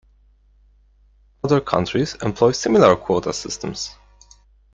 [1.43, 3.95] Other countries employ similar quota systems.